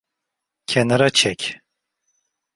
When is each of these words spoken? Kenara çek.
Kenara 0.65 1.09
çek. 1.09 1.57